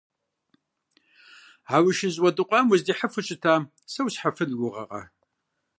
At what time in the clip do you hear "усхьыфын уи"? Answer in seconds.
4.07-4.57